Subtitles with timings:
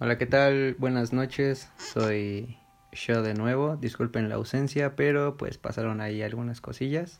[0.00, 0.76] Hola, ¿qué tal?
[0.78, 1.68] Buenas noches.
[1.76, 2.56] Soy
[2.92, 3.76] yo de nuevo.
[3.76, 7.18] Disculpen la ausencia, pero pues pasaron ahí algunas cosillas.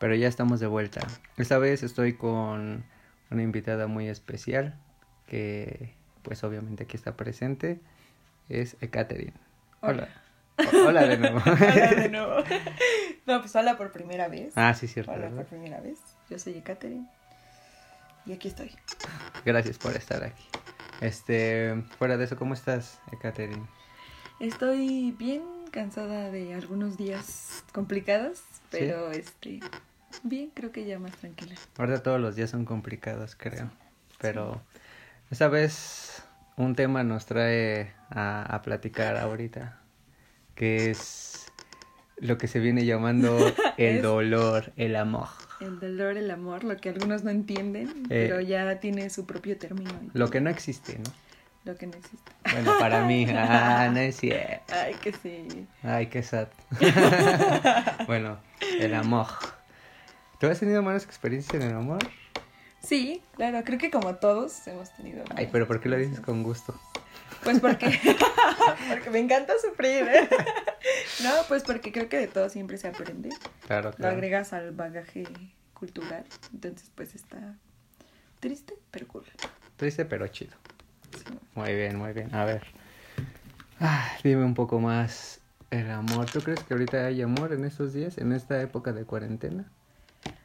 [0.00, 1.06] Pero ya estamos de vuelta.
[1.36, 2.84] Esta vez estoy con
[3.30, 4.74] una invitada muy especial
[5.28, 7.78] que pues obviamente aquí está presente.
[8.48, 9.34] Es Ekaterin.
[9.80, 10.08] Hola.
[10.58, 10.70] Hola.
[10.88, 11.40] Hola de nuevo.
[11.46, 12.34] Hola de nuevo.
[13.26, 14.52] No, pues hola por primera vez.
[14.56, 15.12] ah, sí, cierto.
[15.12, 15.36] hola ¿verdad?
[15.36, 16.00] por primera vez.
[16.28, 17.08] Yo soy Ekaterin.
[18.26, 18.72] Y aquí estoy.
[19.44, 20.42] Gracias por estar aquí.
[21.00, 23.66] Este, fuera de eso, ¿cómo estás, Ekaterin?
[24.38, 29.60] Estoy bien cansada de algunos días complicados, pero este
[30.22, 31.54] bien, creo que ya más tranquila.
[31.78, 33.70] Ahorita todos los días son complicados, creo.
[34.20, 34.60] Pero
[35.30, 36.22] esta vez
[36.56, 39.80] un tema nos trae a, a platicar ahorita,
[40.54, 41.46] que es
[42.18, 43.38] lo que se viene llamando
[43.78, 45.28] el dolor, el amor.
[45.60, 49.58] El dolor, el amor, lo que algunos no entienden, Eh, pero ya tiene su propio
[49.58, 49.90] término.
[50.14, 51.10] Lo que no existe, ¿no?
[51.64, 52.32] Lo que no existe.
[52.50, 54.74] Bueno, para mí, ah, no es cierto.
[54.74, 55.66] Ay, que sí.
[55.82, 56.48] Ay, qué sad.
[58.06, 58.38] bueno,
[58.78, 59.26] el amor.
[60.38, 61.98] ¿Tú has tenido malas experiencias en el amor?
[62.82, 65.22] Sí, claro, creo que como todos hemos tenido.
[65.36, 66.74] Ay, pero ¿por qué lo dices con gusto?
[67.42, 67.86] Pues porque,
[68.88, 70.02] porque me encanta sufrir.
[70.08, 70.28] ¿eh?
[71.22, 73.28] No, pues porque creo que de todo siempre se aprende.
[73.66, 74.14] Claro, Lo claro.
[74.14, 75.24] agregas al bagaje
[75.74, 76.24] cultural.
[76.54, 77.54] Entonces, pues está
[78.40, 79.24] triste, pero cool.
[79.76, 80.52] Triste pero chido.
[81.18, 81.24] Sí.
[81.54, 82.34] Muy bien, muy bien.
[82.34, 82.62] A ver.
[83.78, 86.30] Ah, dime un poco más el amor.
[86.30, 89.70] ¿Tú crees que ahorita hay amor en estos días, en esta época de cuarentena?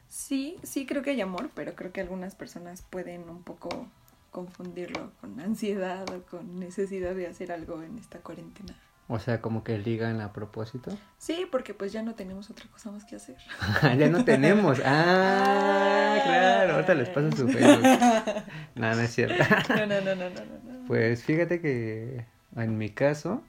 [0.08, 3.88] Sí, sí creo que hay amor, pero creo que algunas personas pueden un poco
[4.36, 8.74] confundirlo con ansiedad o con necesidad de hacer algo en esta cuarentena.
[9.08, 10.90] O sea, como que ligan a propósito.
[11.16, 13.38] Sí, porque pues ya no tenemos otra cosa más que hacer.
[13.98, 14.78] ya no tenemos.
[14.84, 16.74] Ah, claro.
[16.74, 17.82] Ahorita les paso su Facebook.
[18.74, 19.42] No, no es cierto.
[19.70, 20.80] No, no, no, no, no, no.
[20.80, 20.86] no.
[20.86, 22.26] Pues fíjate que
[22.56, 23.42] en mi caso,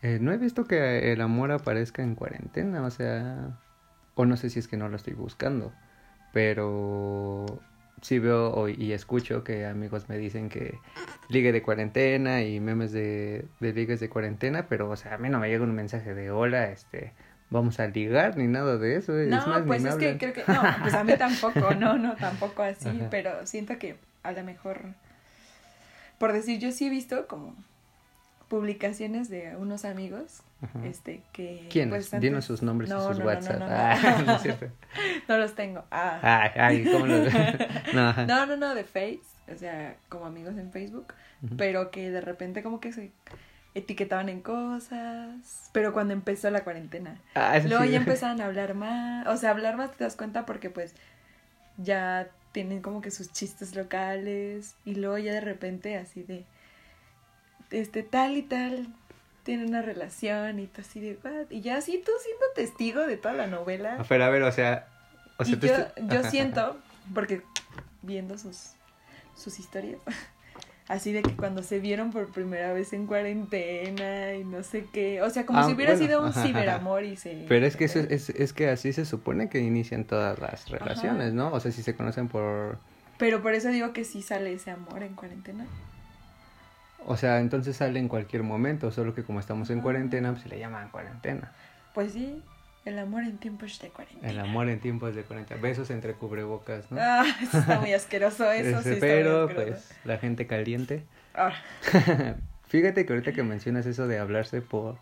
[0.00, 3.58] eh, no he visto que el amor aparezca en cuarentena, o sea,
[4.14, 5.74] o no sé si es que no lo estoy buscando,
[6.32, 7.60] pero
[8.02, 10.78] sí veo y escucho que amigos me dicen que
[11.28, 15.28] ligue de cuarentena y memes de, de ligues de cuarentena, pero o sea, a mí
[15.28, 17.12] no me llega un mensaje de hola, este,
[17.50, 20.44] vamos a ligar ni nada de eso, es No, más, pues es que creo que
[20.46, 23.08] no, pues a mí tampoco, no, no, tampoco así, Ajá.
[23.10, 24.80] pero siento que a lo mejor,
[26.18, 27.54] por decir, yo sí he visto como
[28.48, 30.86] publicaciones de unos amigos, Ajá.
[30.86, 31.66] este, que...
[31.70, 31.90] ¿Quiénes?
[31.92, 33.58] pues, antes- Dinos sus nombres No, y sus no, WhatsApp.
[33.58, 33.66] no.
[33.68, 34.66] Ah, no es cierto.
[35.28, 36.20] No los tengo, ah.
[36.22, 37.32] Ay, ay, ¿cómo los...
[37.94, 38.26] no.
[38.26, 39.20] No, no, de Face,
[39.52, 41.12] o sea, como amigos en Facebook,
[41.56, 43.10] pero que de repente como que se
[43.74, 47.20] etiquetaban en cosas, pero cuando empezó la cuarentena.
[47.34, 47.90] Ah, Luego sí.
[47.90, 50.94] ya empezaban a hablar más, o sea, hablar más te das cuenta porque pues
[51.76, 56.44] ya tienen como que sus chistes locales y luego ya de repente así de,
[57.70, 58.86] este tal y tal
[59.42, 63.16] tienen una relación y tú así de, "What?", y ya así tú siendo testigo de
[63.16, 64.04] toda la novela.
[64.08, 64.88] Pero a ver, o sea,
[65.36, 65.74] o sea, y tú yo,
[66.10, 66.76] yo Ajá, siento,
[67.14, 67.42] porque
[68.02, 68.72] viendo sus,
[69.36, 70.00] sus historias,
[70.88, 75.22] así de que cuando se vieron por primera vez en cuarentena y no sé qué,
[75.22, 76.42] o sea, como Ah, si hubiera bueno, sido un ajá.
[76.42, 77.44] ciberamor y se...
[77.48, 81.32] Pero es que eso es, es que así se supone que inician todas las relaciones,
[81.34, 81.52] ¿no?
[81.52, 82.78] O sea, si se conocen por...
[83.18, 85.66] Pero por eso digo que sí sale ese amor en cuarentena.
[87.08, 89.82] O sea, entonces sale en cualquier momento, solo que como estamos en Ah.
[89.82, 91.52] cuarentena, pues se le llaman cuarentena.
[91.94, 92.42] Pues sí,
[92.84, 94.28] el amor en tiempos de cuarentena.
[94.28, 95.60] El amor en tiempos de cuarentena.
[95.60, 96.98] Besos entre cubrebocas, ¿no?
[97.00, 101.04] Ah, está muy asqueroso, eso sí está pero, muy pues, la gente caliente.
[101.34, 101.52] Ah,
[102.68, 104.96] Fíjate que ahorita que mencionas eso de hablarse por,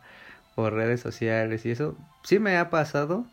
[0.54, 3.25] por redes sociales y eso, sí me ha pasado,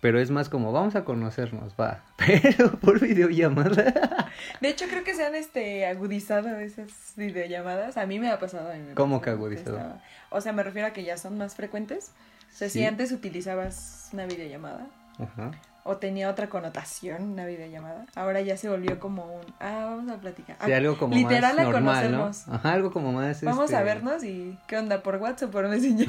[0.00, 4.30] pero es más como, vamos a conocernos, va, pero por videollamada.
[4.60, 7.96] De hecho, creo que se han este, agudizado esas videollamadas.
[7.96, 8.70] A mí me ha pasado.
[8.70, 9.76] a mí me ¿Cómo que agudizado?
[9.76, 12.12] estaba- O sea, me refiero a que ya son más frecuentes.
[12.52, 14.86] O sea, si antes utilizabas una videollamada
[15.18, 15.52] Ajá.
[15.84, 20.20] o tenía otra connotación una videollamada, ahora ya se volvió como un, ah, vamos a
[20.20, 20.56] platicar.
[20.62, 21.82] Sí, algo como literal más a normal,
[22.12, 22.18] ¿no?
[22.18, 22.48] conocernos.
[22.48, 23.42] Ajá, algo como más...
[23.42, 26.08] Vamos este, a vernos y qué onda, por WhatsApp o por Messenger.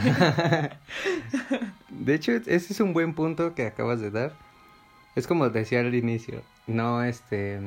[1.89, 4.33] De hecho, ese es un buen punto que acabas de dar.
[5.15, 7.59] Es como decía al inicio, no, este,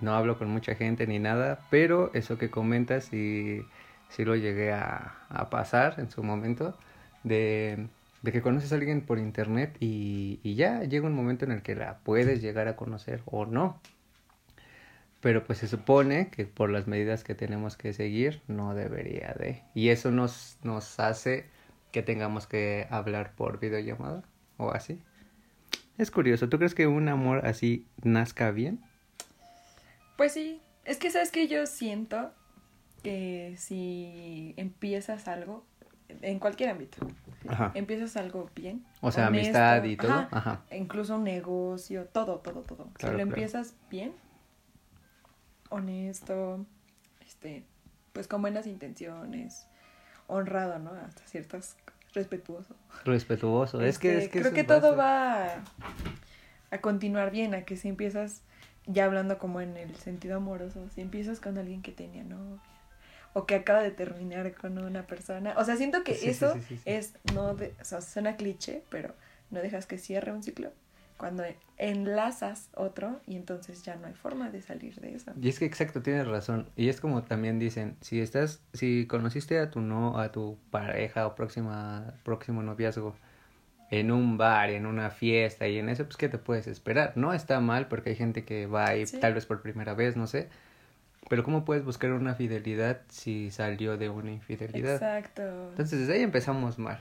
[0.00, 3.62] no hablo con mucha gente ni nada, pero eso que comentas sí,
[4.08, 5.14] sí lo llegué a,
[5.50, 6.76] pasar en su momento,
[7.24, 7.86] de,
[8.22, 11.62] de que conoces a alguien por internet y, y ya llega un momento en el
[11.62, 13.80] que la puedes llegar a conocer o no.
[15.20, 19.62] Pero pues se supone que por las medidas que tenemos que seguir no debería de.
[19.74, 21.46] Y eso nos, nos hace
[21.92, 24.22] que tengamos que hablar por videollamada
[24.58, 25.00] o así.
[25.98, 28.80] Es curioso, ¿tú crees que un amor así nazca bien?
[30.16, 32.30] Pues sí, es que sabes que yo siento
[33.02, 35.64] que si empiezas algo,
[36.22, 36.98] en cualquier ámbito,
[37.48, 37.72] Ajá.
[37.74, 38.84] empiezas algo bien.
[39.00, 40.10] O sea, honesto, amistad y todo.
[40.10, 40.60] ajá, Ajá.
[40.70, 42.90] incluso un negocio, todo, todo, todo.
[42.94, 43.22] Claro, si lo claro.
[43.22, 44.12] empiezas bien,
[45.70, 46.64] honesto,
[47.26, 47.64] este,
[48.12, 49.66] pues con buenas intenciones,
[50.26, 50.92] honrado, ¿no?
[50.92, 51.76] Hasta ciertas,
[52.18, 52.74] respetuoso.
[53.04, 53.80] Respetuoso.
[53.80, 55.64] es que, Este, es que creo que todo va a,
[56.70, 58.42] a continuar bien, a que si empiezas,
[58.86, 62.60] ya hablando como en el sentido amoroso, si empiezas con alguien que tenía novia
[63.34, 66.60] o que acaba de terminar con una persona, o sea, siento que Sí, eso sí,
[66.68, 66.82] sí, sí.
[66.86, 69.14] es, no, de, o sea, suena cliché, pero
[69.50, 70.72] no dejas que cierre un ciclo
[71.18, 71.44] cuando
[71.76, 75.32] enlazas otro y entonces ya no hay forma de salir de eso.
[75.40, 76.68] Y es que exacto, tienes razón.
[76.76, 81.26] Y es como también dicen, si estás, si conociste a tu no, a tu pareja
[81.26, 83.14] o próxima, próximo noviazgo
[83.90, 87.12] en un bar, en una fiesta y en eso, pues qué te puedes esperar.
[87.16, 89.18] No está mal porque hay gente que va ahí Sí.
[89.18, 90.48] tal vez por primera vez, no sé.
[91.28, 94.94] Pero ¿cómo puedes buscar una fidelidad si salió de una infidelidad?
[94.94, 95.42] Exacto.
[95.70, 97.00] Entonces desde ahí empezamos mal.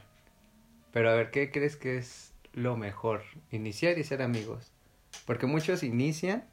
[0.92, 3.22] Pero a ver, ¿qué crees que es lo mejor?
[3.52, 4.72] Iniciar y ser amigos.
[5.26, 6.44] Porque muchos inician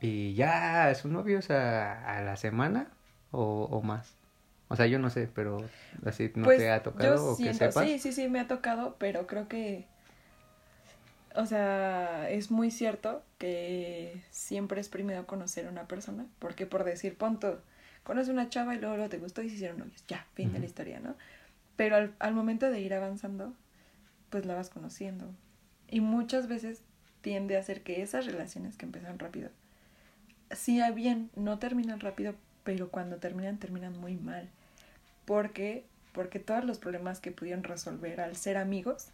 [0.00, 2.90] y ya son novios a, a la semana
[3.30, 4.14] o, o más.
[4.68, 5.56] O sea, yo no sé, pero
[6.04, 7.84] así no Pues, te ha tocado o que sepas.
[7.86, 9.86] Sí, sí, sí, me ha tocado, pero creo que,
[11.34, 16.84] o sea, es muy cierto que siempre es primero conocer a una persona, porque por
[16.84, 17.62] decir, punto,
[18.04, 20.58] conoces una chava y luego, luego te gustó y se hicieron novios, ya, fin de
[20.58, 21.16] la historia, ¿no?
[21.76, 23.54] Pero al, al momento de ir avanzando,
[24.30, 25.26] pues la vas conociendo.
[25.90, 26.82] Y muchas veces
[27.20, 29.50] tiende a ser que esas relaciones que empiezan rápido,
[30.50, 32.34] sí, a bien, no terminan rápido,
[32.64, 34.48] pero cuando terminan, terminan muy mal.
[35.24, 35.84] ¿Por qué?
[36.12, 39.08] Porque todos los problemas que pudieron resolver al ser amigos,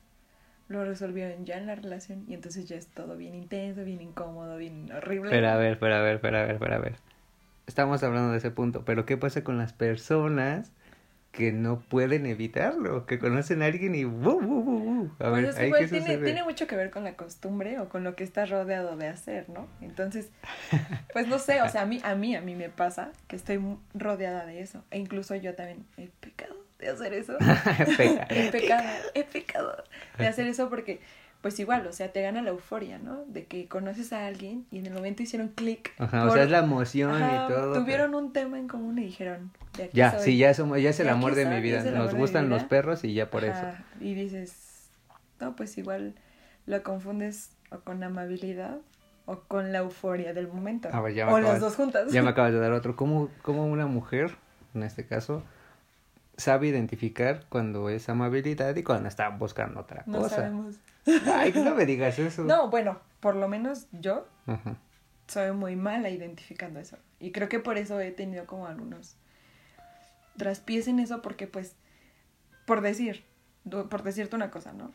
[0.69, 4.57] lo resolvieron ya en la relación y entonces ya es todo bien intenso, bien incómodo,
[4.57, 5.31] bien horrible.
[5.31, 6.97] Pero a ver, pero a ver, pero a ver, pero a ver.
[7.67, 10.71] Estamos hablando de ese punto, pero ¿qué pasa con las personas
[11.37, 13.07] que no pueden evitarlo?
[13.07, 15.11] Que conocen a alguien y ¡bu, bu, bu, bu!
[15.19, 17.79] A Pues ver, es que ahí igual tiene, tiene mucho que ver con la costumbre
[17.81, 19.67] o con lo que estás rodeado de hacer, ¿no?
[19.81, 20.31] Entonces,
[21.13, 23.61] pues no sé, o sea, a mí, a mí, a mí me pasa que estoy
[23.95, 24.85] rodeada de eso.
[24.91, 27.37] E incluso yo también he pecado de hacer eso.
[28.29, 29.85] He pecado, he pecado
[30.19, 31.01] de hacer eso porque,
[31.45, 33.23] pues igual, o sea, te gana la euforia, ¿no?
[33.27, 35.93] De que conoces a alguien y en el momento hicieron clic.
[35.99, 37.73] Ajá, o sea, es la emoción Ajá, y todo.
[37.73, 40.21] pero- Tuvieron un tema en común y dijeron, de aquí Ya, soy.
[40.23, 41.83] sí, ya, somos, ya es el De amor de mi vida.
[41.91, 43.59] Nos gustan los perros y ya por eso.
[43.59, 44.89] Ajá, Y dices,
[45.39, 46.15] no, pues igual
[46.65, 48.79] lo confundes o con amabilidad
[49.27, 50.89] o con la euforia del momento.
[50.91, 52.11] A ver, ya me o acabas- las dos juntas.
[52.11, 52.97] Ya me acabas de dar otro.
[52.97, 54.35] ¿Cómo, cómo una mujer,
[54.75, 55.43] en este caso,
[56.37, 60.37] sabe identificar cuando es amabilidad y cuando está buscando otra No cosa?
[60.37, 60.77] sabemos.
[61.33, 62.43] Ay, no me digas eso.
[62.45, 64.77] No, bueno, por lo menos yo Ajá.
[65.29, 66.97] soy muy mala identificando eso.
[67.21, 69.17] Y creo que por eso he tenido como algunos
[70.37, 71.77] traspiés en eso, porque pues,
[72.67, 73.25] por decir,
[73.71, 74.91] por decirte una cosa, ¿no?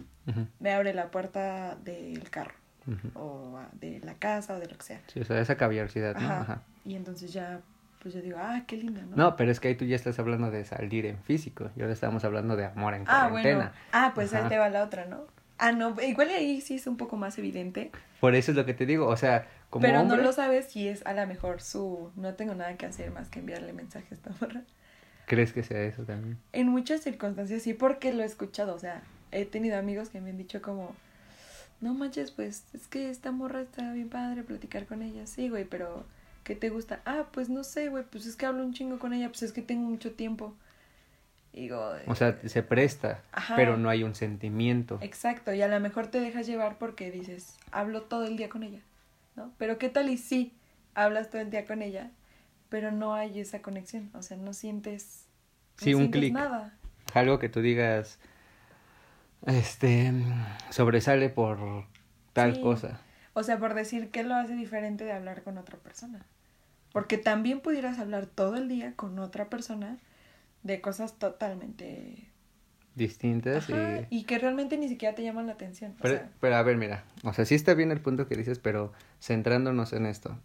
[0.60, 2.54] Me abre la puerta del carro,
[3.16, 5.02] o ah, de la casa, o de lo que sea.
[5.08, 6.62] Sí, o sea, esa caballerosidad, ¿no?
[6.86, 7.62] Y entonces ya,
[8.00, 9.16] pues yo digo, ah, qué linda, ¿no?
[9.16, 11.70] No, pero es que ahí tú ya estás hablando de salir en físico.
[11.76, 13.58] Y ahora estamos hablando de amor en ah, cuarentena.
[13.58, 13.72] bueno.
[13.92, 14.50] Ah, pues ahí Ajá.
[14.50, 15.28] te va la otra, ¿no?
[15.58, 17.92] Ah, no, igual ahí sí es un poco más evidente,
[18.22, 19.08] Por eso es lo que te digo.
[19.08, 20.18] O sea, como pero hombre...
[20.18, 22.12] no lo sabes si es a lo mejor su...
[22.16, 24.62] No tengo nada que hacer más que enviarle mensajes a esta morra.
[25.26, 26.40] ¿Crees que sea eso también?
[26.54, 30.32] En muchas circunstancias sí, porque lo he escuchado, o sea, he tenido amigos que me
[30.32, 30.96] han dicho como,
[31.82, 35.66] no manches, pues es que esta morra está bien padre platicar con ella, sí, güey,
[35.66, 36.06] pero
[36.50, 37.00] ¿qué te gusta?
[37.06, 39.52] Ah, pues no sé, güey, pues es que hablo un chingo con ella, pues es
[39.54, 40.56] que tengo mucho tiempo.
[41.54, 43.56] Y digo, O sea, eh, se presta, Ajá.
[43.56, 44.98] pero no hay un sentimiento.
[45.00, 48.64] exacto, y a lo mejor te dejas llevar porque dices, hablo todo el día con
[48.64, 48.80] ella,
[49.36, 49.54] ¿no?
[49.60, 50.52] Pero ¿qué tal y sí,
[50.96, 52.10] hablas todo el día con ella,
[52.70, 55.26] pero no hay esa conexión, o sea, no sientes,
[55.82, 56.74] no un sientes nada.
[57.14, 58.18] Algo que tú digas,
[59.46, 60.12] este,
[60.72, 61.60] sobresale por
[62.34, 62.62] tal Sí.
[62.64, 63.02] cosa.
[63.34, 66.26] O sea, por decir qué lo hace diferente de hablar con otra persona.
[66.92, 69.98] Porque también pudieras hablar todo el día con otra persona
[70.64, 72.28] de cosas totalmente...
[72.96, 74.20] Distintas Ajá, y...
[74.20, 75.92] y que realmente ni siquiera te llaman la atención.
[76.00, 78.36] O Pero, sea, pero a ver, mira, o sea, sí está bien el punto que
[78.36, 78.92] dices, pero
[79.22, 80.38] centrándonos en esto.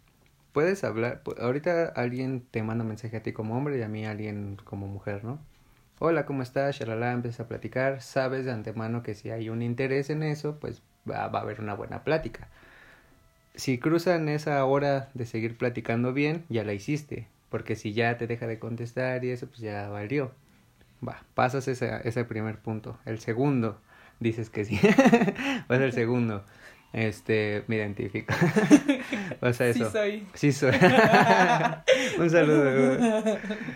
[0.53, 4.57] Puedes hablar, ahorita alguien te manda mensaje a ti como hombre y a mí alguien
[4.63, 5.39] como mujer, ¿no?
[5.99, 6.77] Hola, ¿cómo estás?
[6.77, 10.81] Shalala, empiezas a platicar, sabes de antemano que si hay un interés en eso, pues
[11.09, 12.47] va, va a haber una buena plática.
[13.55, 18.27] Si cruzan esa hora de seguir platicando bien, ya la hiciste, porque si ya te
[18.27, 20.31] deja de contestar y eso, pues ya valió.
[21.07, 22.97] Va, pasas ese, ese primer punto.
[23.05, 23.79] El segundo,
[24.19, 24.79] dices que sí.
[25.67, 26.43] Vas al segundo.
[26.93, 28.33] Este, me identifico.
[29.41, 29.91] o sea, sí eso.
[29.91, 30.25] soy.
[30.33, 30.73] Sí soy.
[32.17, 32.97] Un saludo.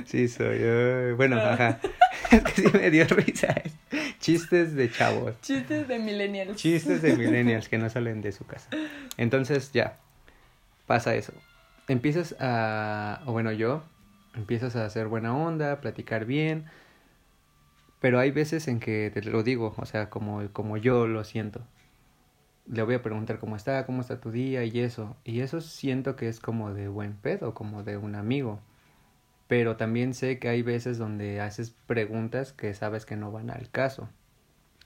[0.05, 1.13] Sí, soy.
[1.17, 1.79] Bueno, ajá.
[2.31, 3.61] Es que sí me dio risa.
[4.19, 5.39] Chistes de chavos.
[5.41, 6.57] Chistes de millennials.
[6.57, 8.69] Chistes de millennials que no salen de su casa.
[9.17, 9.97] Entonces, ya.
[10.85, 11.33] Pasa eso.
[11.87, 13.21] Empiezas a.
[13.25, 13.83] O bueno, yo.
[14.35, 16.65] Empiezas a hacer buena onda, a platicar bien.
[17.99, 21.65] Pero hay veces en que te lo digo, o sea, como, como yo lo siento
[22.71, 25.15] le voy a preguntar cómo está, cómo está tu día y eso.
[25.23, 28.59] Y eso siento que es como de buen pedo, como de un amigo.
[29.49, 33.71] Pero también sé que hay veces donde haces preguntas que sabes que no van al
[33.71, 34.07] caso.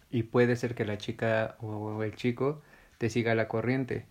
[0.10, 2.62] Y puede ser que la chica o el chico
[2.98, 4.06] te siga la corriente.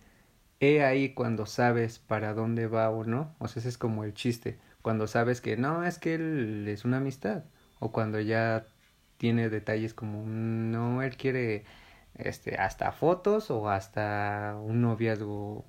[0.59, 3.35] He ahí cuando sabes para dónde va o no.
[3.39, 4.59] O sea, ese es como el chiste.
[4.83, 7.45] Cuando sabes que no, es que él es una amistad.
[7.79, 8.67] O cuando ya
[9.17, 11.65] tiene detalles como no, él quiere
[12.15, 15.65] este, hasta fotos o hasta un noviazgo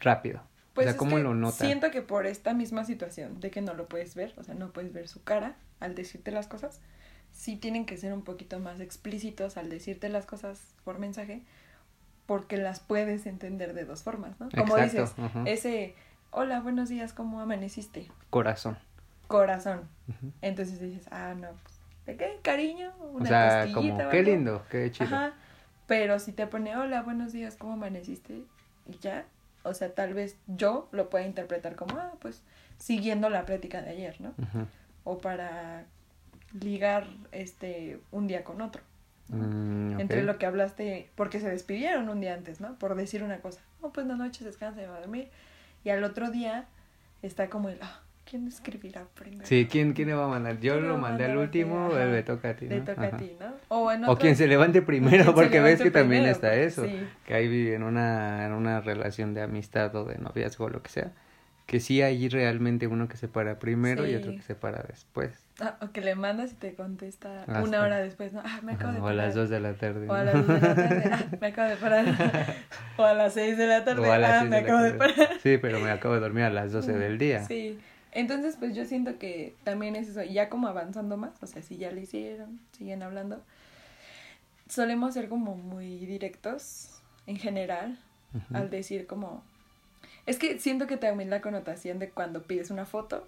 [0.00, 0.42] rápido.
[0.78, 1.58] Pues o sea, ¿cómo lo notas?
[1.58, 4.70] Siento que por esta misma situación de que no lo puedes ver, o sea, no
[4.70, 6.80] puedes ver su cara al decirte las cosas,
[7.32, 11.42] sí tienen que ser un poquito más explícitos al decirte las cosas por mensaje,
[12.26, 14.50] porque las puedes entender de dos formas, ¿no?
[14.56, 15.14] Como dices,
[15.46, 15.96] ese,
[16.30, 18.06] hola, buenos días, ¿cómo amaneciste?
[18.30, 18.78] Corazón.
[19.26, 19.88] Corazón.
[20.42, 22.38] Entonces dices, ah, no, pues, ¿de qué?
[22.40, 25.06] Cariño, una o sea, como, qué lindo, qué chido.
[25.06, 25.32] Ajá.
[25.88, 28.44] Pero si te pone, hola, buenos días, ¿cómo amaneciste?
[28.86, 29.26] Y ya,
[29.62, 32.42] o sea, tal vez yo lo pueda interpretar como, ah, pues
[32.78, 34.34] siguiendo la plática de ayer, ¿no?
[35.04, 35.84] O para
[36.60, 38.82] ligar este un día con otro.
[39.28, 42.78] Mm, Entre lo que hablaste, porque se despidieron un día antes, ¿no?
[42.78, 43.60] Por decir una cosa.
[43.82, 45.28] Oh, pues la noche descansa y va a dormir.
[45.84, 46.66] Y al otro día
[47.22, 49.46] está como el, ah, ¿quién escribirá primero?
[49.46, 50.60] Sí, ¿quién, quién le va a mandar?
[50.60, 52.76] Yo lo mandé al último, le toca a ti, ¿no?
[52.76, 53.54] Le toca a ti, ¿no?
[53.68, 56.86] O, en quien se levante primero, porque ves que también está eso,
[57.24, 60.90] que ahí en una, en una relación de amistad o de noviazgo o lo que
[60.90, 61.12] sea,
[61.66, 65.30] que sí hay realmente uno que se para primero y otro que se para después.
[65.60, 68.40] Ah, o que le mandas y te contesta una hora después, ¿no?
[68.44, 69.16] Ah, me acabo de parar.
[69.16, 70.08] O a las dos de la tarde.
[70.08, 72.04] O a las dos de la tarde, ah, me acabo de parar.
[72.96, 75.28] o a las seis de la tarde, ah, me acabo de parar.
[75.42, 77.44] Sí, pero me acabo de dormir a las doce del día.
[77.44, 77.78] Sí.
[78.18, 81.76] Entonces, pues yo siento que también es eso, ya como avanzando más, o sea, si
[81.76, 83.40] ya lo hicieron, siguen hablando,
[84.68, 87.96] solemos ser como muy directos en general
[88.52, 89.44] al decir como...
[90.26, 93.24] Es que siento que también la connotación de cuando pides una foto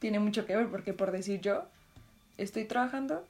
[0.00, 1.68] tiene mucho que ver, porque por decir yo,
[2.36, 3.24] estoy trabajando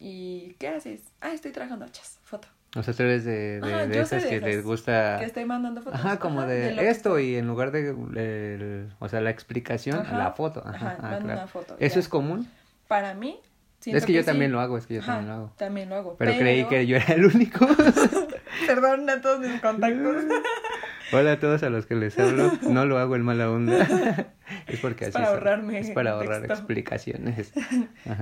[0.00, 1.02] y ¿qué haces?
[1.20, 2.48] Ah, estoy trabajando, chas, foto.
[2.76, 5.16] O sea, tú eres de, de, esas que les gusta...
[5.18, 5.98] Que estoy mandando fotos.
[5.98, 10.62] Ajá, como de, esto y en lugar de, el, o sea, la explicación, la foto.
[10.66, 11.76] Ajá, Ajá una foto.
[11.78, 12.46] ¿Eso es común?
[12.86, 13.40] Para mí,
[13.86, 15.52] Es que, yo también lo hago, es que yo también lo hago.
[15.56, 16.16] También lo hago.
[16.18, 17.66] Pero, creí que yo era el único.
[18.66, 20.24] Perdón a todos mis contactos.
[21.12, 22.52] Hola a todos a los que les hablo.
[22.68, 23.78] No lo hago en mala onda.
[24.66, 25.78] es porque es para ahorrarme.
[25.78, 27.52] Es para ahorrar explicaciones.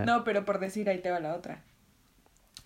[0.04, 1.64] No, pero por decir, ahí te va la otra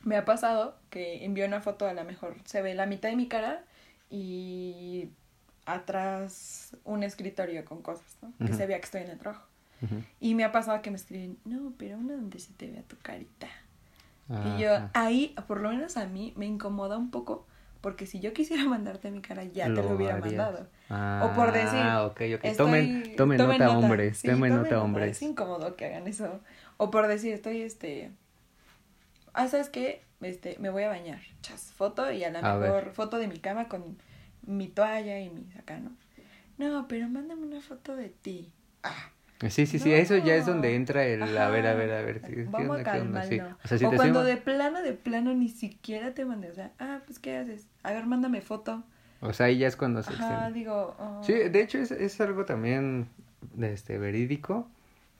[0.02, 3.16] me ha pasado que envío una foto a la mejor se ve la mitad de
[3.16, 3.64] mi cara
[4.10, 5.10] y
[5.66, 8.32] atrás un escritorio con cosas, ¿no?
[8.44, 9.46] Que se vea que estoy en el trabajo.
[10.20, 12.96] Y me ha pasado que me escriben, no, pero una donde se te vea tu
[12.98, 13.48] carita.
[14.28, 17.46] Y yo, ahí, por lo menos a mí, me incomoda un poco,
[17.80, 20.68] porque si yo quisiera mandarte mi cara, ya te lo hubiera mandado.
[20.88, 22.56] o por decir, ah, ok, ok.
[22.56, 25.16] tomen, tomen, nota, hombres, tomen, nota, hombres.
[25.16, 26.40] Es incómodo que hagan eso.
[26.76, 28.10] O por decir, estoy, este,
[29.34, 30.02] ah, ¿sabes qué?
[30.20, 31.20] Este, me voy a bañar.
[31.42, 33.96] Chas, foto y a la mejor foto de mi cama con
[34.46, 35.92] mi toalla y mi acá, ¿no?
[36.58, 38.52] No, pero mándame una foto de ti.
[38.82, 39.10] Ah.
[39.48, 42.20] Sí, sí, sí, eso ya es donde entra el a ver, a ver, a ver.
[42.50, 46.72] Vamos a calmar, O, cuando de plano, de plano ni siquiera te mandé, o sea,
[46.78, 47.66] ah, pues ¿qué haces?
[47.82, 48.84] A ver, mándame foto.
[49.22, 50.94] O sea, ahí ya es cuando se Ajá, digo...
[50.98, 51.22] Oh.
[51.24, 53.08] Sí, de hecho es, es algo también
[53.58, 54.68] este, verídico,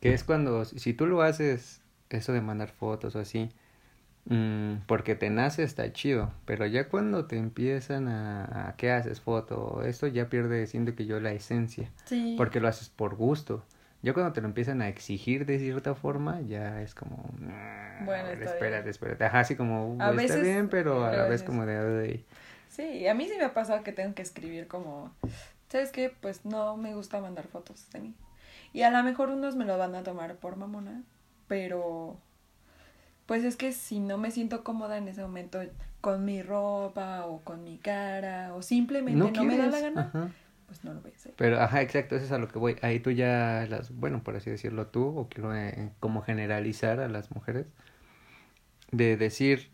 [0.00, 3.50] que es cuando, si tú lo haces, eso de mandar fotos o así,
[4.27, 9.21] Mm, porque te nace está chido, pero ya cuando te empiezan a, a ¿qué haces?
[9.21, 11.91] Foto, esto ya pierde, siento que yo, la esencia.
[12.05, 12.35] Sí.
[12.37, 13.65] Porque lo haces por gusto.
[14.03, 17.23] Ya cuando te lo empiezan a exigir de cierta forma, ya es como...
[18.05, 19.25] Bueno, espérate, espérate.
[19.25, 22.25] Ajá, así como, a está bien, pero a la vez como de...
[22.69, 25.12] Sí, a mí sí me ha pasado que tengo que escribir como...
[25.69, 26.11] ¿Sabes qué?
[26.19, 28.15] Pues no me gusta mandar fotos de mí.
[28.73, 31.03] Y a lo mejor unos me lo van a tomar por mamona,
[31.47, 32.17] pero
[33.31, 35.61] pues es que si no me siento cómoda en ese momento
[36.01, 40.35] con mi ropa o con mi cara o simplemente no, me da la gana,
[40.67, 41.35] pues no lo voy a hacer.
[41.37, 42.75] Pero, ajá, exacto, eso es a lo que voy.
[42.83, 47.09] Ahí tú ya las, bueno, por así decirlo tú, o quiero eh, como generalizar a
[47.09, 47.67] las mujeres,
[48.91, 49.71] de decir,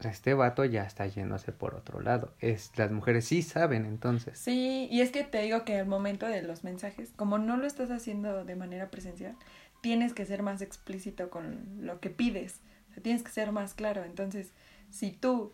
[0.00, 2.34] este vato ya está yéndose por otro lado.
[2.40, 4.40] Es, las mujeres sí saben entonces.
[4.40, 7.68] Sí, y es que te digo que al momento de los mensajes, como no lo
[7.68, 9.36] estás haciendo de manera presencial,
[9.82, 12.60] tienes que ser más explícito con lo que pides.
[13.00, 14.04] Tienes que ser más claro.
[14.04, 14.52] Entonces,
[14.90, 15.52] si tú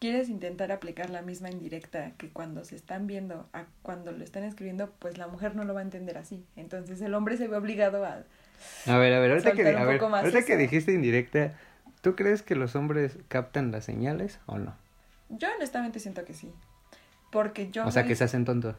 [0.00, 4.44] quieres intentar aplicar la misma indirecta que cuando se están viendo a cuando lo están
[4.44, 6.44] escribiendo, pues la mujer no lo va a entender así.
[6.56, 8.24] Entonces el hombre se ve obligado a...
[8.86, 11.54] A ver, a ver, ahorita, que, a ver, ahorita que dijiste indirecta,
[12.00, 14.74] ¿tú crees que los hombres captan las señales o no?
[15.28, 16.50] Yo honestamente siento que sí.
[17.30, 17.86] Porque yo...
[17.86, 18.76] o sea, no que se hacen tontos.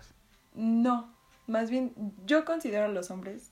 [0.54, 1.14] No,
[1.48, 1.94] más bien
[2.26, 3.52] yo considero a los hombres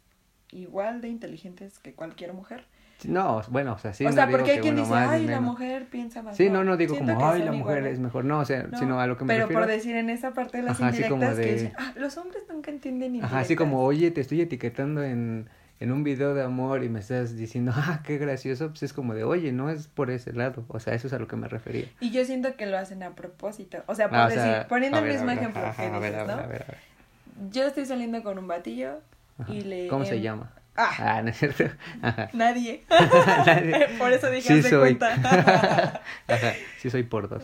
[0.51, 2.65] igual de inteligentes que cualquier mujer.
[3.05, 4.05] No, bueno, o sea, sí.
[4.05, 5.43] o no sea, digo porque hay que quien dice, ay, la menos".
[5.53, 6.35] mujer piensa más.
[6.35, 7.93] Sí, no, no digo siento como, que ay, la mujer iguales.
[7.93, 8.25] es mejor.
[8.25, 9.61] No, o sea, No, sino a lo que me pero refiero.
[9.61, 12.43] por decir en esa parte de las Ajá, indirectas que de- dicen, ah, los hombres
[12.49, 13.57] nunca entienden Ajá, así indirectas".
[13.57, 17.71] como, oye, te estoy etiquetando en, en un video de amor y me estás diciendo,
[17.75, 20.65] ah, qué gracioso, pues es como de, oye, no es por ese lado.
[20.67, 21.85] O sea, eso es a lo que me refería.
[22.01, 23.77] Y yo siento que lo hacen a propósito.
[23.87, 25.99] O sea, por Ah, o decir, sea, poniendo el ver, mismo ejemplo que dices, a
[25.99, 27.49] ver, ¿no?
[27.51, 28.99] Yo estoy saliendo con un batillo
[29.47, 29.87] y le...
[29.87, 30.51] ¿Cómo se em- llama?
[30.81, 31.65] Ah, Ah, no es cierto.
[32.01, 32.29] Ajá.
[32.33, 32.85] nadie.
[33.45, 33.87] Nadie.
[33.97, 34.95] por eso dije, Sí soy.
[34.97, 35.13] cuenta.
[36.27, 37.43] Ajá, sí soy por dos.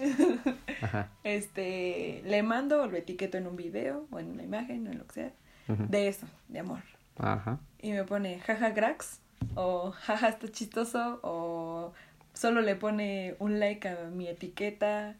[0.81, 1.09] Ajá.
[1.23, 4.99] este, le mando o lo etiqueto en un video o en una imagen o en
[4.99, 5.31] lo que sea,
[5.67, 6.79] de eso, de amor.
[7.17, 7.59] Ajá.
[7.81, 9.19] Y me pone jaja cracks
[9.55, 11.93] o jaja está chistoso o
[12.33, 15.15] solo le pone un like a mi etiqueta.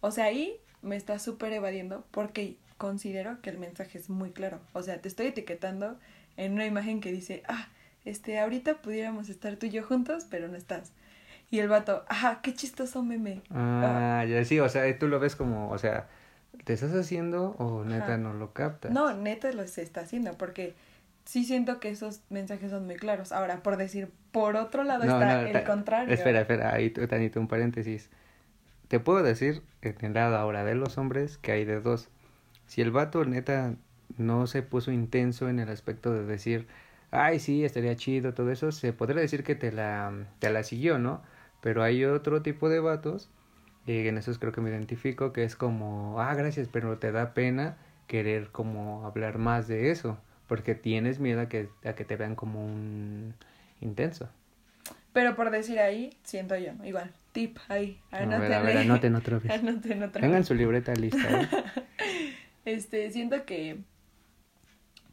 [0.00, 4.60] O sea, ahí me está súper evadiendo porque considero que el mensaje es muy claro.
[4.72, 5.98] O sea, te estoy etiquetando
[6.36, 7.68] en una imagen que dice, ah,
[8.04, 10.92] este, ahorita pudiéramos estar tú y yo juntos, pero no estás.
[11.50, 13.42] Y el vato, ajá, qué chistoso meme.
[13.50, 16.08] Ah, ya sí, o sea, tú lo ves como, o sea,
[16.64, 18.16] ¿te estás haciendo o neta Ajá.
[18.18, 18.90] no lo captas?
[18.90, 20.74] No, neta lo se está haciendo, porque
[21.24, 23.32] sí siento que esos mensajes son muy claros.
[23.32, 26.12] Ahora, por decir, por otro lado No, está no, el contrario.
[26.12, 28.08] Espera, espera, ahí Tanito, un paréntesis.
[28.88, 32.08] Te puedo decir, en el lado ahora de los hombres, que hay de dos.
[32.66, 33.74] Si el vato neta
[34.18, 36.66] no se puso intenso en el aspecto de decir,
[37.10, 40.98] ay, sí, estaría chido, todo eso, se podría decir que te la, te la siguió,
[40.98, 41.22] ¿no?
[41.60, 43.30] Pero hay otro tipo de vatos,
[43.86, 47.34] y en esos creo que me identifico, que es como, ah, gracias, pero te da
[47.34, 52.16] pena querer como hablar más de eso, porque tienes miedo a que, a que te
[52.16, 53.34] vean como un
[53.80, 54.28] intenso.
[55.12, 59.38] Pero por decir ahí, siento yo, igual, tip ahí, A ver, a ver, anoten otra
[59.38, 59.50] vez.
[59.62, 61.48] Anoten otra Tengan su libreta lista, ¿eh?
[62.66, 63.78] Este, siento que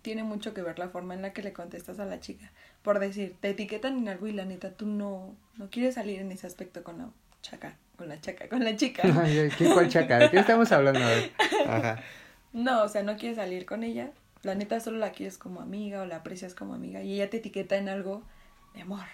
[0.03, 2.51] tiene mucho que ver la forma en la que le contestas a la chica.
[2.83, 6.31] Por decir, te etiquetan en algo y la neta tú no, no quieres salir en
[6.31, 7.09] ese aspecto con la
[7.41, 9.01] chaca, con la chaca, con la chica.
[9.57, 10.19] ¿Qué, ¿Cuál chaca?
[10.19, 10.99] ¿De qué estamos hablando?
[11.65, 12.03] Ajá.
[12.51, 14.11] No, o sea, no quieres salir con ella.
[14.43, 17.37] La neta solo la quieres como amiga o la aprecias como amiga y ella te
[17.37, 18.23] etiqueta en algo
[18.75, 19.05] de amor.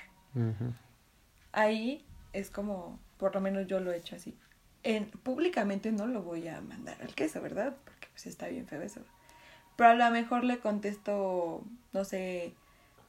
[1.52, 4.36] Ahí es como, por lo menos yo lo he hecho así.
[4.82, 7.76] En, públicamente no lo voy a mandar al queso, ¿verdad?
[7.86, 9.02] Porque pues está bien feo eso.
[9.80, 11.64] Pero a lo mejor le contesto,
[11.94, 12.54] no sé,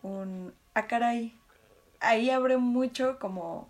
[0.05, 1.37] un a caray.
[1.99, 3.69] Ahí abre mucho como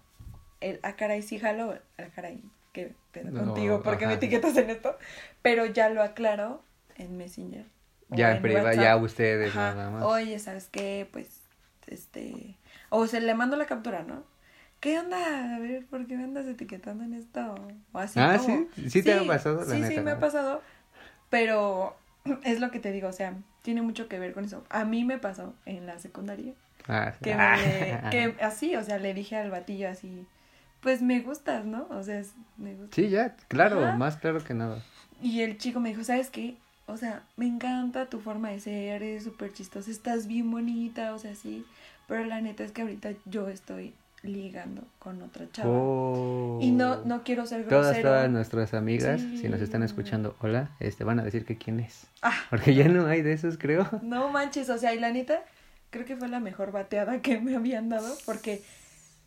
[0.61, 2.43] el a caray sí jalo, a caray,
[2.75, 4.99] que pedo No, contigo, porque me etiquetas en esto.
[5.41, 6.63] Pero ya lo aclaro
[6.97, 7.65] en Messenger.
[8.11, 9.75] Ya en privado, ya ustedes Ajá.
[9.75, 10.05] nada más.
[10.05, 11.09] Oye, ¿sabes qué?
[11.11, 11.41] Pues,
[11.87, 12.59] este...
[12.91, 14.25] O se le mando la captura, ¿no?
[14.81, 15.57] ¿Qué onda?
[15.57, 17.55] A ver, ¿por qué me andas etiquetando en esto?
[17.93, 18.91] O así Ah, como- ¿sí?
[18.91, 19.61] ¿Sí te ha pasado?
[19.65, 20.17] La Sí, neta, sí, me ¿no?
[20.17, 20.63] ha pasado.
[21.31, 21.97] Pero
[22.45, 24.65] es lo que te digo, o sea, tiene mucho que ver con eso.
[24.71, 26.53] A mí me pasó en la secundaria.
[26.89, 27.13] Ah.
[27.23, 30.27] Que, me, que así, o sea, le dije al batillo así,
[30.81, 31.87] pues me gustas, ¿no?
[31.91, 32.95] O sea, es- me gusta.
[32.97, 33.97] Sí, ya, claro, Ajá.
[33.97, 34.83] más claro que nada.
[35.23, 36.57] Y el chico me dijo, ¿sabes qué?
[36.87, 41.19] O sea, me encanta tu forma de ser, eres súper chistosa, estás bien bonita, o
[41.19, 41.65] sea, sí.
[42.09, 45.71] Pero la neta es que ahorita yo estoy ligando con otra chava.
[45.73, 46.59] Oh.
[46.61, 48.09] Y no, no quiero ser Todas, grosero.
[48.11, 49.39] todas nuestras amigas, Sí.
[49.39, 52.07] si nos están escuchando, hola, este, van a decir que quién es.
[52.23, 53.89] Ah, Porque ya no hay de esos, creo.
[54.03, 55.43] no manches, o sea, y la neta,
[55.91, 58.63] creo que fue la mejor bateada que me habían dado, porque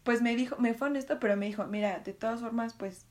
[0.04, 3.06] pues me dijo, me fue honesto, pero me dijo, mira, de todas formas, pues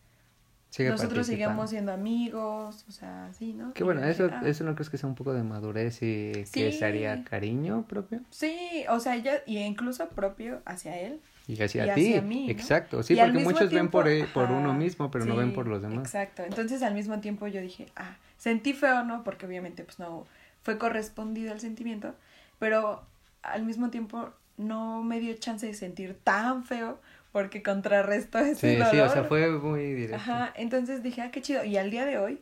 [0.71, 3.75] Sigue nosotros seguimos siendo amigos, o sea, sí, ¿no?
[3.75, 4.41] Que Y bueno, eso, "Ah".
[4.47, 6.51] eso no crees que sea un poco de madurez y Sí.
[6.61, 8.21] que sería cariño propio.
[8.31, 8.57] Sí,
[8.89, 11.21] o sea, ya, y incluso propio hacia él.
[11.49, 12.53] Y hacia Y ti, hacia mí, ¿no?
[12.53, 13.03] exacto.
[13.03, 15.55] Sí, Y porque muchos ven por, tiempo, e- por uno mismo, pero no ven sí,
[15.55, 16.05] por los demás.
[16.07, 16.43] Exacto.
[16.45, 19.25] Entonces, al mismo tiempo yo dije, ah, sentí feo, ¿no?
[19.25, 20.27] Porque obviamente, pues no
[20.63, 22.15] fue correspondido el sentimiento,
[22.59, 23.03] pero
[23.43, 27.01] al mismo tiempo no me dio chance de sentir tan feo
[27.33, 28.91] porque contrarrestó ese Sí, dolor.
[28.91, 30.17] sí, o sea, fue muy directo.
[30.17, 31.65] Ajá, entonces dije, ah, qué chido.
[31.65, 32.41] Y al día de hoy,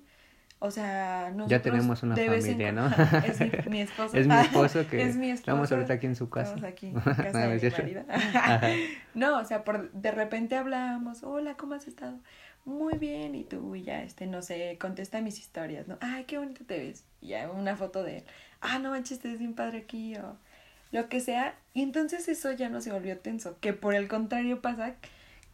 [0.62, 2.86] O sea, nosotros Ya tenemos una familia, ¿no?
[3.24, 4.14] es mi, mi esposo.
[4.14, 6.54] Es mi esposo que es mi estamos ahorita aquí en su casa.
[6.54, 8.86] Estamos aquí en casa No, no de mi.
[9.14, 12.18] No, o sea, por de repente hablamos, hola, ¿cómo has estado?
[12.66, 15.96] Muy bien, y tú, y ya, este, no sé, contesta mis historias, ¿no?
[16.02, 17.04] Ay, qué bonito te ves.
[17.22, 18.24] Y ya una foto de él.
[18.60, 20.36] Ah, no manches, te ves bien padre aquí, o
[20.92, 21.54] lo que sea.
[21.72, 23.56] Y entonces eso ya no se volvió tenso.
[23.60, 24.94] Que por el contrario pasa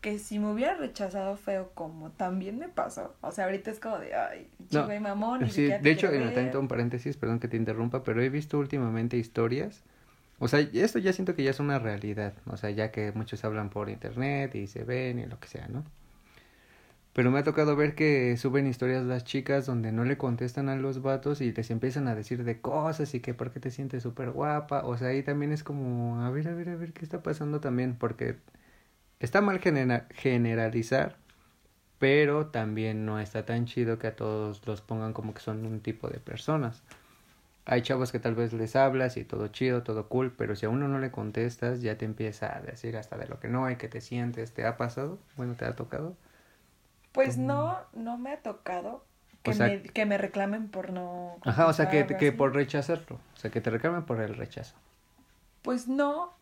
[0.01, 3.15] que si me hubiera rechazado feo como también me pasó.
[3.23, 5.47] O sea, ahorita es como de, ay, No, chico y mamón.
[5.47, 8.59] y Sí, de hecho, en tanto un paréntesis, perdón que te interrumpa, pero he visto
[8.59, 9.83] últimamente historias.
[10.39, 12.35] O sea, esto ya siento que ya es una realidad.
[12.47, 15.67] O sea, ya que muchos hablan por internet y se ven y lo que sea,
[15.69, 15.85] ¿no?
[17.13, 20.77] Pero me ha tocado ver que suben historias las chicas donde no le contestan a
[20.77, 24.03] los vatos y les empiezan a decir de cosas y que por qué te sientes
[24.03, 24.85] súper guapa.
[24.85, 27.61] O sea, ahí también es como, a ver, a ver, a ver qué está pasando
[27.61, 27.97] también.
[27.97, 28.37] Porque
[29.21, 31.17] está mal genera- generalizar,
[31.99, 35.81] pero también no está tan chido que a todos los pongan como que son un
[35.81, 36.83] tipo de personas.
[37.65, 40.69] Hay chavos que tal vez les hablas y todo chido, todo cool, pero si a
[40.69, 43.77] uno no le contestas, ya te empieza a decir hasta de lo que no hay,
[43.77, 45.19] que te sientes, ¿te ha pasado?
[45.37, 46.17] Bueno, ¿te ha tocado?
[47.13, 49.05] Pues no, no me ha tocado
[49.43, 51.39] que, O sea- me, que me reclamen por no.
[51.43, 54.77] Ajá, o sea, que, que por rechazarlo, o sea, que te reclamen por el rechazo.
[55.63, 56.35] Pues no,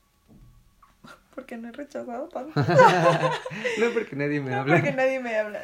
[1.35, 2.53] porque no he rechazado tanto.
[3.79, 4.75] no porque nadie me No, habla.
[4.77, 5.63] porque nadie me habla.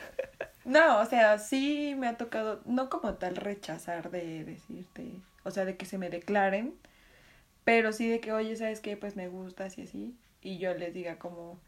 [0.64, 5.12] No, o sea, sí me ha tocado, no como tal rechazar de decirte,
[5.44, 6.74] o sea, de que se me declaren,
[7.64, 8.96] pero sí de que, oye, ¿sabes qué?
[8.96, 10.14] Pues me gustas y así.
[10.42, 11.58] Y yo les diga como,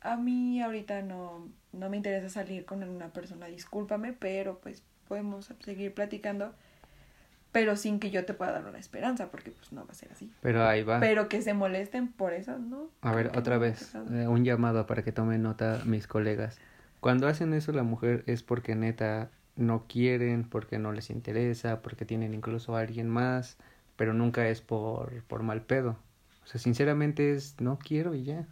[0.00, 5.52] a mí ahorita no, no me interesa salir con una persona, discúlpame, pero pues podemos
[5.64, 6.54] seguir platicando,
[7.52, 10.12] pero sin que yo te pueda dar una esperanza, porque pues no va a ser
[10.12, 10.30] así.
[10.42, 11.00] Pero ahí va.
[11.00, 12.90] Pero que se molesten por eso, ¿no?
[13.00, 16.58] A ver, otra no vez, eh, un llamado para que tomen nota mis colegas.
[17.00, 22.04] Cuando hacen eso la mujer es porque neta no quieren, porque no les interesa, porque
[22.04, 23.56] tienen incluso a alguien más,
[23.96, 25.96] pero nunca es por, por mal pedo.
[26.44, 28.46] O sea, sinceramente es no quiero y ya.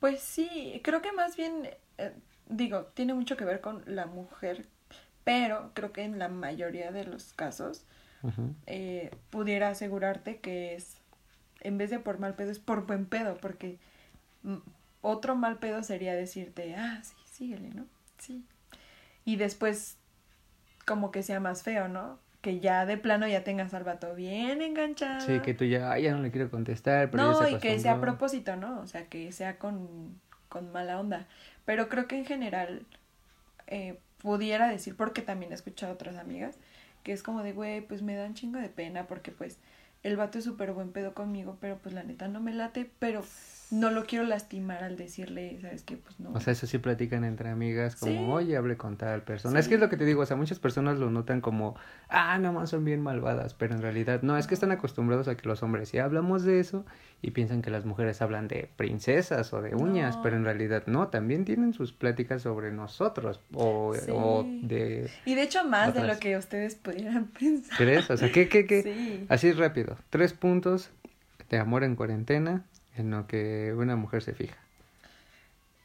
[0.00, 2.12] Pues sí, creo que más bien, eh,
[2.48, 4.66] digo, tiene mucho que ver con la mujer,
[5.24, 7.84] pero creo que en la mayoría de los casos
[8.66, 10.96] Eh, pudiera asegurarte que es,
[11.60, 13.78] en vez de por mal pedo, es por buen pedo, porque
[14.42, 14.56] mm,
[15.02, 17.86] otro mal pedo sería decirte, ah, sí, síguele, ¿no?
[18.18, 18.44] Sí.
[19.24, 19.96] Y después,
[20.84, 22.18] como que sea más feo, ¿no?
[22.40, 25.20] Que ya de plano ya tengas al vato bien enganchado.
[25.20, 27.58] Sí, que tú ya, "Ay, ya no le quiero contestar, pero ya No, se y
[27.58, 28.00] que sea a acostumbró".
[28.12, 28.80] propósito, ¿no?
[28.80, 31.26] O sea, que sea con, con mala onda.
[31.64, 32.86] Pero creo que en general
[33.66, 36.56] eh, pudiera decir, porque también he escuchado a otras amigas,
[37.06, 39.60] que es como de, güey, pues me da un chingo de pena porque pues
[40.02, 43.22] el vato es súper buen pedo conmigo, pero pues la neta no me late, pero
[43.70, 45.96] no lo quiero lastimar al decirle, ¿sabes qué?
[45.96, 46.30] Pues no.
[46.32, 48.18] O sea, eso sí platican entre amigas, como, Sí.
[48.46, 49.54] oye, hablé con tal persona.
[49.54, 49.58] Sí.
[49.60, 51.74] Es que es lo que te digo, o sea, muchas personas lo notan como,
[52.08, 55.36] ah, no más son bien malvadas, pero en realidad no, es que están acostumbrados a
[55.36, 56.86] que los hombres sí hablamos de eso
[57.22, 60.22] y piensan que las mujeres hablan de princesas o de uñas, No.
[60.22, 64.10] pero en realidad no, también tienen sus pláticas sobre nosotros o, Sí.
[64.12, 65.10] o de...
[65.24, 67.76] y de hecho más de lo que ustedes pudieran pensar.
[67.76, 68.08] ¿Crees?
[68.10, 68.82] O sea, ¿qué, qué, qué?
[68.82, 69.26] Sí.
[69.28, 70.90] Así rápido, tres puntos
[71.50, 72.64] de amor en cuarentena
[72.98, 74.56] en lo que una mujer se fija.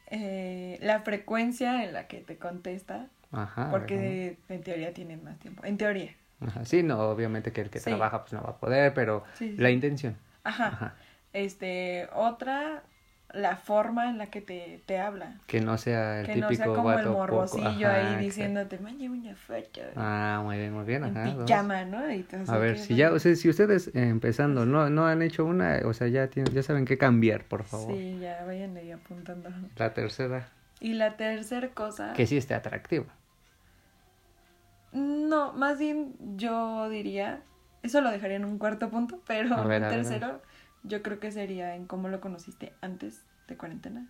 [0.08, 3.70] Eh, la frecuencia en la que te contesta, Ajá.
[3.72, 5.64] porque en teoría tienen más tiempo.
[5.64, 6.14] En teoría.
[6.42, 7.86] Ajá, sí, no, obviamente que el que Sí.
[7.86, 10.18] trabaja pues no va a poder, pero Sí, sí, la intención.
[10.44, 10.68] Ajá.
[10.68, 10.96] Ajá.
[11.34, 12.84] Este, otra,
[13.34, 15.36] la forma en la que te, te habla.
[15.48, 18.24] Que no sea el que típico no sea como vato el morbosillo ajá, ahí exacto.
[18.24, 19.82] diciéndote, mañe una foto.
[19.96, 21.04] Ah, muy bien, muy bien.
[21.06, 22.12] en Ajá, pijama, ¿no?
[22.12, 25.46] Y A ver, si ya, o sea, si ustedes eh, empezando no, no han hecho
[25.46, 27.96] una, o sea, ya tienen, ya saben qué cambiar, por favor.
[27.96, 29.50] Sí, ya vayan ahí apuntando.
[29.78, 32.14] La tercera, Y la tercera cosa.
[32.14, 33.06] que sí esté atractiva.
[34.92, 37.42] No, más bien yo diría,
[37.82, 39.90] eso lo dejaría en un cuarto punto, pero ver, en ver.
[39.90, 40.42] tercero
[40.84, 44.08] yo creo que sería en cómo lo conociste antes de cuarentena.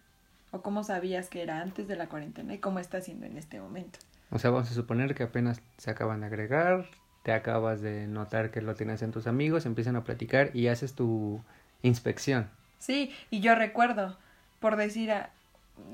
[0.51, 3.59] O cómo sabías que era antes de la cuarentena y cómo está haciendo en este
[3.59, 3.99] momento.
[4.31, 6.85] O sea, vamos a suponer que apenas se acaban de agregar,
[7.23, 10.93] te acabas de notar que lo tienes en tus amigos, empiezan a platicar y haces
[10.93, 11.41] tu
[11.83, 12.49] inspección.
[12.79, 14.17] Sí, y yo recuerdo,
[14.59, 15.29] por decir, a,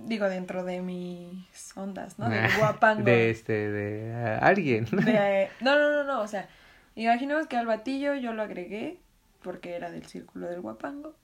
[0.06, 2.30] digo, dentro de mis ondas, ¿no?
[2.30, 3.04] Del guapango.
[3.04, 4.86] De este, de ah, alguien.
[4.86, 6.48] de- no, no, no, no, o sea,
[6.96, 9.00] imaginemos que al batillo yo lo agregué
[9.48, 11.16] porque era del círculo del guapango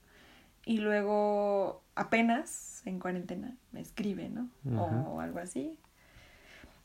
[0.65, 4.47] y luego apenas en cuarentena me escribe, ¿no?
[4.81, 5.09] Ajá.
[5.09, 5.77] O algo así.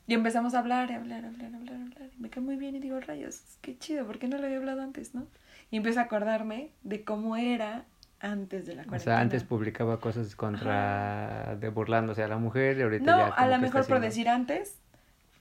[0.05, 2.09] Y empezamos a hablar, a hablar, a hablar, a hablar, a hablar.
[2.17, 4.57] Y me cae muy bien y digo, rayos, qué chido, ¿por qué no lo había
[4.57, 5.27] hablado antes, no?
[5.71, 7.85] Y empiezo a acordarme de cómo era
[8.19, 9.15] antes de la O cuarentena.
[9.15, 13.47] sea, antes publicaba cosas contra, de burlándose a la mujer y ahorita No, ya a
[13.47, 14.77] lo mejor por haciendo- decir antes,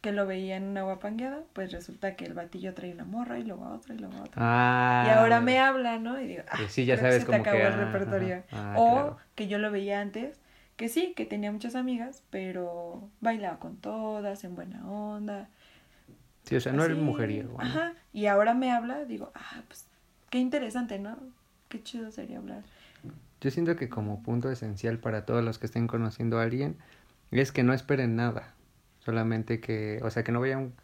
[0.08, 3.44] que lo veía en una guapangueada, pues resulta que el batillo trae una morra y
[3.44, 4.32] luego a otra y luego a otra.
[4.36, 6.18] Ah, y ahora me habla, ¿no?
[6.18, 8.42] Y digo, ah, sí, ya que se te que, acabó el repertorio.
[8.50, 9.16] Ah, o claro.
[9.34, 10.40] que yo lo veía antes,
[10.76, 15.50] que sí, que tenía muchas amigas, pero bailaba con todas, en buena onda.
[16.44, 16.92] Sí, o sea, no así.
[16.92, 17.58] eres mujeriego.
[17.58, 17.60] ¿no?
[17.60, 17.92] Ajá.
[18.14, 19.86] Y ahora me habla, digo, ah, pues
[20.30, 21.18] qué interesante, ¿no?
[21.68, 22.62] Qué chido sería hablar.
[23.42, 26.78] Yo siento que como punto esencial para todos los que estén conociendo a alguien
[27.30, 28.54] es que no esperen nada.
[29.08, 30.74] Solamente que, o sea, que no vayan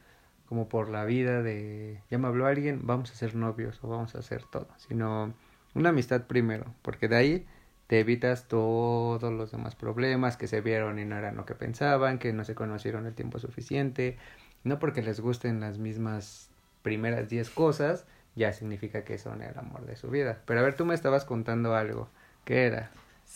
[0.46, 4.14] como por la vida de, ya me habló alguien, vamos a ser novios o vamos
[4.14, 5.34] a hacer todo, sino
[5.74, 7.46] una amistad primero, porque de ahí
[7.87, 12.18] te evitas todos los demás problemas que se vieron y no eran lo que pensaban,
[12.18, 14.16] que no se conocieron el tiempo suficiente,
[14.62, 16.48] no porque les gusten las mismas
[16.80, 18.06] primeras 10 cosas,
[18.37, 20.40] ya significa que son el amor de su vida.
[20.46, 22.08] Pero a ver, tú me estabas contando algo.
[22.46, 22.90] ¿Qué era?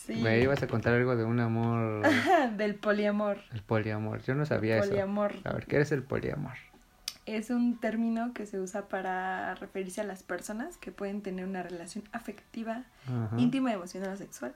[0.07, 0.15] Sí.
[0.17, 2.03] Me ibas a contar algo de un amor,
[2.57, 3.39] Del poliamor.
[3.53, 4.23] el poliamor.
[4.23, 5.33] Yo no sabía Poliamor.
[5.33, 5.49] eso.
[5.49, 6.55] A ver, ¿qué es el poliamor?
[7.27, 11.63] Es un término que se usa para referirse a las personas que pueden tener una
[11.63, 13.37] relación afectiva, Ajá.
[13.37, 14.55] íntima, emocional o sexual,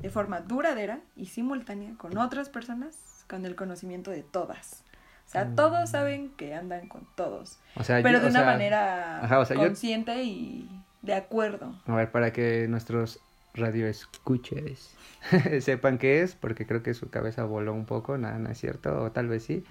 [0.00, 4.82] de forma duradera y simultánea con otras personas con el conocimiento de todas.
[5.26, 5.56] O sea, Mm.
[5.56, 9.40] todos saben que andan con todos, O sea, pero yo- de una sea, manera ajá,
[9.40, 10.70] o sea, yo- consciente y
[11.02, 11.74] de acuerdo.
[11.86, 13.20] A ver, para que nuestros
[13.56, 14.94] radioescuches
[15.60, 19.02] sepan qué es, porque creo que su cabeza voló un poco, nada, no es cierto,
[19.02, 19.64] o tal vez sí,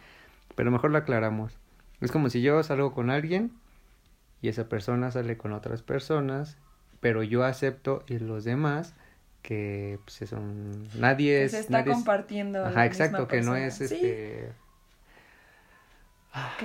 [0.56, 1.58] pero mejor lo aclaramos.
[2.02, 3.52] Es como si yo salgo con alguien
[4.42, 6.58] y esa persona sale con otras personas,
[7.00, 8.96] pero yo acepto y los demás
[9.42, 12.66] que pues son nadie Que es se está nadie compartiendo.
[12.66, 14.52] Ajá, exacto, que no es Sí, este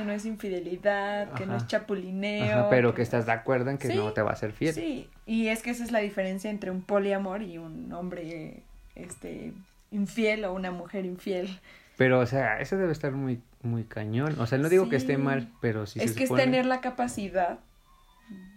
[0.01, 2.61] que no es infidelidad, que no es chapulineo.
[2.61, 4.75] Ajá, pero que estás de acuerdo en que Sí, no te va a ser fiel.
[4.75, 8.63] Sí, y es que esa es la diferencia entre un poliamor y un hombre
[8.95, 9.53] este
[9.91, 11.61] infiel o una mujer infiel.
[11.97, 14.37] Pero, o sea, eso debe estar muy, muy cañón.
[14.41, 16.43] O sea, no digo que esté mal, pero sí es se que supone...
[16.43, 17.59] es tener la capacidad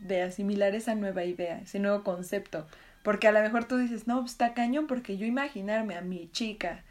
[0.02, 2.66] de asimilar esa nueva idea, ese nuevo concepto.
[3.04, 6.30] Porque a lo mejor tú dices, no, pues, está cañón porque yo imaginarme a mi
[6.32, 6.84] chica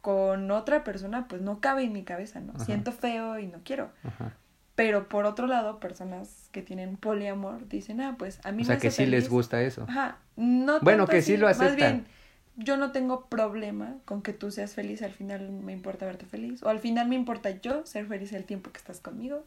[0.00, 2.52] con otra persona, pues no cabe en mi cabeza, ¿no?
[2.54, 2.64] Ajá.
[2.64, 3.90] Siento feo y no quiero.
[4.04, 4.34] Ajá.
[4.74, 8.76] Pero por otro lado, personas que tienen poliamor dicen, ah, pues a mí O sea,
[8.76, 9.30] me que hace sí les feliz".
[9.30, 9.84] gusta eso.
[9.88, 11.76] Ajá, no Bueno, que sí lo Más aceptan.
[11.76, 12.06] bien,
[12.56, 16.62] yo no tengo problema con que tú seas feliz, al final me importa verte feliz.
[16.62, 19.44] O al final me importa yo ser feliz el tiempo que estás conmigo.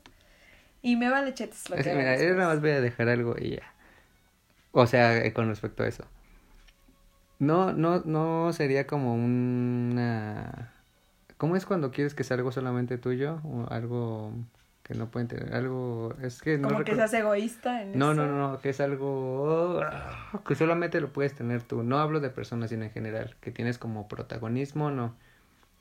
[0.84, 3.36] Y me vale chetes lo Es que mira, yo nada más voy a dejar algo
[3.40, 3.64] y ya.
[4.72, 6.04] O sea, con respecto a eso.
[7.40, 10.72] No, no, no sería como una...
[11.38, 13.42] ¿Cómo es cuando quieres que sea algo solamente tuyo?
[13.44, 14.32] O algo
[14.84, 16.14] que no pueden tener, algo...
[16.22, 18.22] Es que no Como que seas egoísta en No, eso.
[18.22, 21.84] no, no, no, que es algo ah, que solamente lo puedes tener tú.
[21.84, 25.14] No hablo de personas, sino en general, que tienes como protagonismo, no.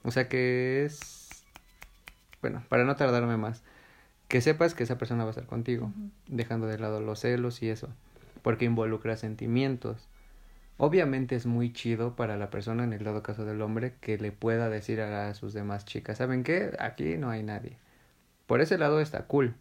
[0.05, 1.45] O sea que es,
[2.41, 3.62] bueno, para no tardarme más,
[4.29, 5.93] que sepas que esa persona va a estar contigo,
[6.27, 7.88] dejando de lado los celos y eso,
[8.43, 10.09] porque involucra sentimientos.
[10.85, 14.33] Obviamente es muy chido para la persona, en el dado caso del hombre, que le
[14.33, 16.73] pueda decir a sus demás chicas, ¿saben qué?
[16.81, 17.77] Aquí no hay nadie.
[18.49, 19.55] Por ese lado está cool.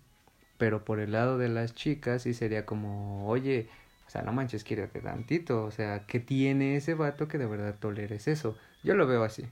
[0.57, 3.69] Pero por el lado de las chicas sí sería como, oye,
[4.07, 5.63] o sea, no manches, quiérete tantito.
[5.63, 8.57] O sea, ¿qué tiene ese vato que de verdad toleres eso?
[8.83, 9.45] Yo lo veo así.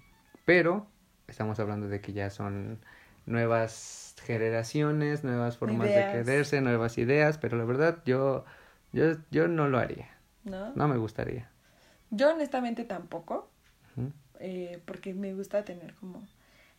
[0.45, 0.87] Pero
[1.27, 2.79] estamos hablando de que ya son
[3.27, 6.13] nuevas generaciones, nuevas formas Ideas.
[6.13, 7.37] de quererse, nuevas ideas.
[7.37, 8.43] Pero la verdad, yo,
[8.91, 10.09] yo, yo no lo haría.
[10.45, 10.73] ¿No?
[10.73, 11.47] No me gustaría.
[12.11, 13.49] Yo honestamente tampoco,
[14.39, 16.25] eh, porque me gusta tener como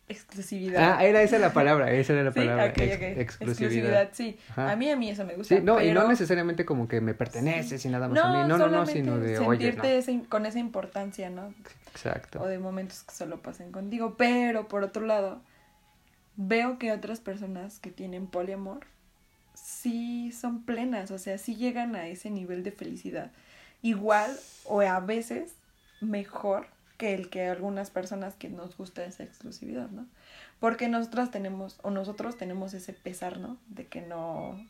[0.09, 0.97] exclusividad.
[0.97, 2.65] Ah, era esa la palabra, esa era la Sí, palabra.
[2.67, 3.01] ex- ok.
[3.19, 4.09] exclusividad.
[4.11, 4.37] sí.
[4.49, 4.71] Ajá.
[4.71, 5.55] A mí, a mí eso me gusta.
[5.55, 8.49] Sí, no, y no necesariamente como que me perteneces y nada más a mí.
[8.49, 9.93] No, no, no, sino de, oye, sentirte no.
[9.93, 11.53] ese- con esa importancia, ¿no?
[11.91, 12.41] Exacto.
[12.41, 14.15] O de momentos que solo pasen contigo.
[14.17, 15.41] Pero, por otro lado,
[16.35, 18.85] veo que otras personas que tienen poliamor
[19.53, 23.31] sí son plenas, o sea, sí llegan a ese nivel de felicidad.
[23.81, 25.55] Igual o a veces
[26.01, 26.67] mejor
[26.97, 30.05] que el que algunas personas que nos gusta esa exclusividad, ¿no?
[30.59, 33.57] Porque nosotras tenemos, o nosotros tenemos ese pesar, ¿no?
[33.69, 34.63] De que no,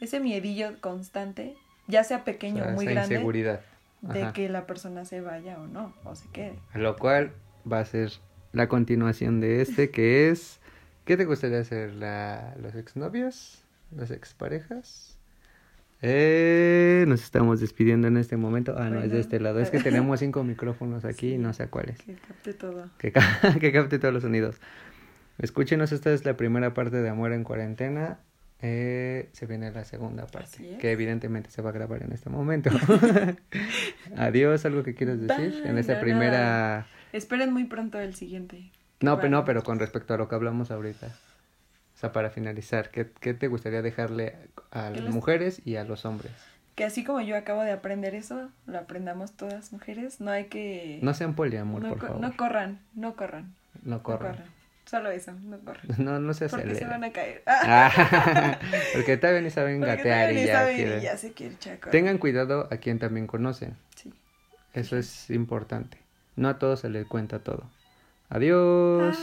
[0.00, 3.60] ese miedillo constante, ya sea O pequeño sea, o muy grande, inseguridad.
[4.02, 4.32] de Ajá.
[4.34, 6.58] que la persona se vaya o no, o se quede.
[6.74, 7.32] Lo cual
[7.70, 8.12] va a ser
[8.52, 10.60] la continuación de este, que es...
[11.06, 11.94] ¿Qué te gustaría hacer?
[11.94, 13.64] La, ¿Los exnovios?
[13.90, 15.17] ¿Las exparejas?
[16.00, 18.74] Eh, nos estamos despidiendo en este momento.
[18.78, 19.60] Ah, no, es de este lado.
[19.60, 21.98] Es que tenemos cinco micrófonos aquí y no sé cuáles.
[22.02, 22.88] Que capte todo.
[22.98, 24.60] Que, ca- que capte todos los sonidos.
[25.38, 28.18] Escúchenos, esta es la primera parte de Amor en Cuarentena.
[28.60, 30.78] Eh, se viene la segunda parte, es.
[30.78, 32.70] que evidentemente se va a grabar en este momento.
[34.16, 36.86] Adiós, algo que quieras decir en esta no, primera...
[37.12, 38.72] Esperen muy pronto el siguiente.
[39.00, 41.06] No, pero no, pero con respecto a lo que hablamos ahorita.
[41.98, 44.36] O sea, para finalizar, ¿qué, qué te gustaría dejarle
[44.70, 46.30] a las los- mujeres y a los hombres?
[46.76, 50.20] Que así como yo acabo de aprender eso, lo aprendamos todas mujeres.
[50.20, 51.00] No hay que...
[51.02, 52.20] No sean poliamor, no, por favor.
[52.20, 54.34] no corran, no corran, No no corran.
[54.36, 54.48] corran.
[54.84, 55.82] Solo eso, no corran.
[55.98, 56.88] No, no se Porque se aceleren.
[56.88, 57.42] van a caer.
[57.48, 58.58] Ah,
[58.94, 61.90] porque todavía ni saben Porque gatear y ya saben y ya se quiere correr.
[61.90, 63.76] Tengan cuidado a quien también conocen.
[63.96, 64.14] Sí.
[64.72, 65.98] Eso es importante.
[66.36, 67.64] No a todos se les cuenta todo.
[68.28, 69.18] Adiós.